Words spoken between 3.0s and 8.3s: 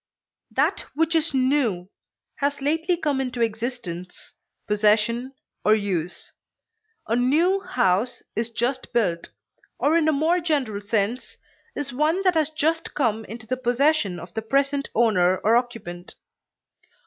into existence, possession, or use; a new house